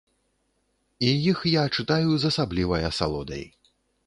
[1.09, 3.47] І іх я чытаю з асаблівай асалодай.